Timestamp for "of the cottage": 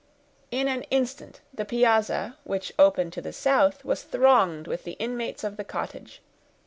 5.43-6.23